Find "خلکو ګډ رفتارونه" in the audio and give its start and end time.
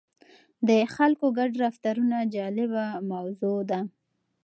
0.95-2.17